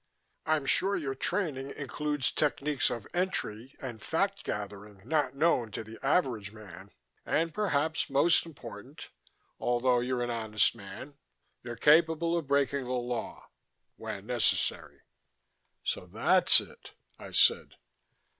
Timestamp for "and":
3.79-4.01, 7.23-7.53